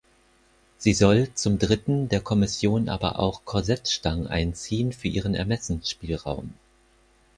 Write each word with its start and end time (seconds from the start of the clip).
Sie 0.79 0.95
soll 0.95 1.31
zum 1.35 1.59
Dritten 1.59 2.09
der 2.09 2.21
Kommission 2.21 2.89
aber 2.89 3.19
auch 3.19 3.45
Korsettstangen 3.45 4.25
einziehen 4.25 4.93
für 4.93 5.09
ihren 5.09 5.35
Ermessensspielraum. 5.35 6.55